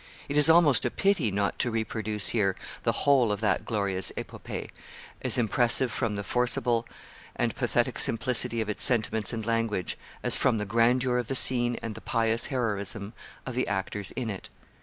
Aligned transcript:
It 0.27 0.35
is 0.35 0.49
almost 0.49 0.83
a 0.83 0.89
pity 0.89 1.29
not 1.29 1.59
to 1.59 1.69
reproduce 1.69 2.29
here 2.29 2.55
the 2.81 2.91
whole 3.05 3.31
of 3.31 3.39
that 3.41 3.65
glorious 3.65 4.11
epopee, 4.17 4.71
as 5.21 5.37
impressive 5.37 5.91
from 5.91 6.15
the 6.15 6.23
forcible 6.23 6.87
and 7.35 7.55
pathetic 7.55 7.99
simplicity 7.99 8.61
of 8.61 8.67
its 8.69 8.81
sentiments 8.81 9.31
and 9.31 9.45
language 9.45 9.99
as 10.23 10.35
from 10.35 10.57
the 10.57 10.65
grandeur 10.65 11.19
of 11.19 11.27
the 11.27 11.35
scene 11.35 11.77
and 11.83 11.93
the 11.93 12.01
pious 12.01 12.47
heroism 12.47 13.13
of 13.45 13.53
the 13.53 13.67
actors 13.67 14.09
in 14.15 14.31
it. 14.31 14.49